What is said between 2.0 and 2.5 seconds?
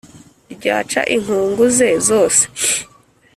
zose